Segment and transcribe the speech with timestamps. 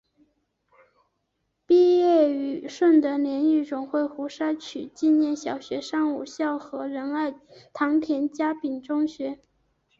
[1.67, 7.35] 毕业于顺德联谊总会胡少渠纪念小学上午校和仁爱
[7.71, 9.37] 堂田家炳中学。